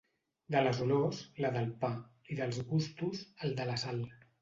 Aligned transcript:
De 0.55 0.63
les 0.67 0.79
olors, 0.85 1.19
la 1.45 1.53
del 1.57 1.71
pa, 1.85 1.93
i 2.35 2.41
dels 2.43 2.61
gustos, 2.73 3.25
el 3.49 3.59
de 3.63 3.73
la 3.73 3.83
sal. 3.89 4.07